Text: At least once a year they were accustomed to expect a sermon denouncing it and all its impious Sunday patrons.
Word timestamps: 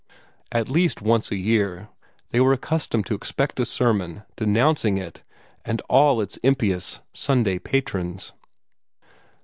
At 0.51 0.67
least 0.67 1.03
once 1.03 1.29
a 1.29 1.35
year 1.35 1.87
they 2.31 2.39
were 2.39 2.53
accustomed 2.53 3.05
to 3.05 3.13
expect 3.13 3.59
a 3.59 3.67
sermon 3.67 4.23
denouncing 4.35 4.97
it 4.97 5.21
and 5.63 5.79
all 5.89 6.21
its 6.21 6.37
impious 6.37 7.01
Sunday 7.13 7.59
patrons. 7.59 8.33